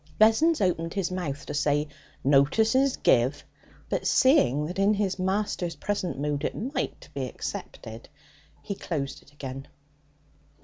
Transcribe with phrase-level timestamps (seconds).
[0.17, 1.87] Vessons opened his mouth to say,
[2.23, 3.43] 'Notice is giv'';
[3.87, 8.09] but seeing that in his master's present mood it might be accepted,
[8.63, 9.67] he closed it again.